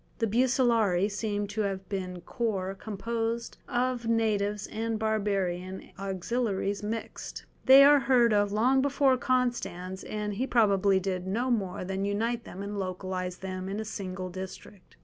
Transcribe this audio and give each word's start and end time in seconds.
The 0.17 0.25
Bucellarii 0.25 1.11
seem 1.11 1.45
to 1.49 1.61
have 1.61 1.87
been 1.87 2.21
corps 2.21 2.73
composed 2.73 3.57
of 3.67 4.07
natives 4.07 4.65
and 4.65 4.97
barbarian 4.97 5.91
auxiliaries 5.99 6.81
mixed; 6.81 7.45
they 7.67 7.83
are 7.83 7.99
heard 7.99 8.33
of 8.33 8.51
long 8.51 8.81
before 8.81 9.15
Constans, 9.15 10.03
and 10.03 10.33
he 10.33 10.47
probably 10.47 10.99
did 10.99 11.27
no 11.27 11.51
more 11.51 11.85
than 11.85 12.03
unite 12.03 12.45
them 12.45 12.63
and 12.63 12.79
localize 12.79 13.37
them 13.37 13.69
in 13.69 13.79
a 13.79 13.85
single 13.85 14.31
district. 14.31 14.97